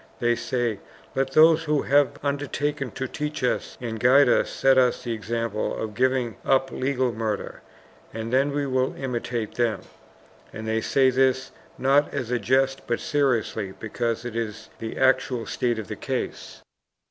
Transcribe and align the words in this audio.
They 0.19 0.33
say: 0.35 0.79
"Let 1.13 1.33
those 1.33 1.65
who 1.65 1.83
have 1.83 2.13
undertaken 2.23 2.89
to 2.93 3.07
teach 3.07 3.43
us 3.43 3.77
and 3.79 3.99
guide 3.99 4.27
us 4.27 4.49
set 4.49 4.75
us 4.79 5.03
the 5.03 5.13
example 5.13 5.75
of 5.77 5.93
giving 5.93 6.37
up 6.43 6.71
legal 6.71 7.11
murder, 7.13 7.61
and 8.11 8.33
then 8.33 8.51
we 8.51 8.65
will 8.65 8.95
imitate 8.97 9.53
them." 9.53 9.81
And 10.51 10.67
they 10.67 10.81
say 10.81 11.11
this, 11.11 11.51
not 11.77 12.11
as 12.11 12.31
a 12.31 12.39
jest, 12.39 12.81
but 12.87 12.99
seriously, 12.99 13.73
because 13.79 14.25
it 14.25 14.35
is 14.35 14.71
the 14.79 14.97
actual 14.97 15.45
state 15.45 15.77
of 15.77 15.87
the 15.87 15.95
case. 15.95 16.63